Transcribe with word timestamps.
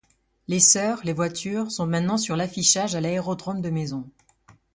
Les 0.47 0.59
sœurs, 0.59 1.01
les 1.03 1.13
voitures 1.13 1.69
sont 1.71 1.85
maintenant 1.85 2.17
sur 2.17 2.35
l'affichage 2.35 2.95
à 2.95 3.01
l'Aérodrome 3.01 3.61
de 3.61 3.69
Maison. 3.69 4.09